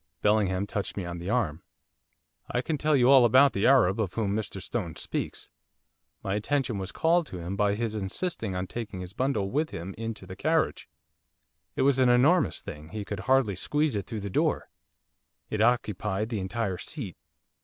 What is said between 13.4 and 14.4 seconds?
squeeze it through the